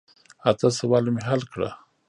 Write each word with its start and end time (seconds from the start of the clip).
اته 0.49 0.67
سواله 0.77 1.09
مې 1.15 1.21
حل 1.29 1.41
کړه. 1.51 1.69